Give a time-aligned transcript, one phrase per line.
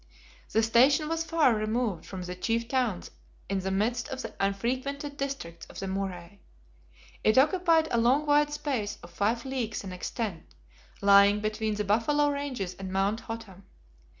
[0.51, 3.11] The station was far removed from the chief towns
[3.47, 6.41] in the midst of the unfrequented districts of the Murray.
[7.23, 10.55] It occupied a long wide space of five leagues in extent,
[11.01, 13.61] lying between the Buffalo Ranges and Mount Hottam.